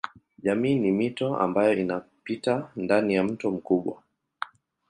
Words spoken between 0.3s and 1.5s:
Jamii ni mito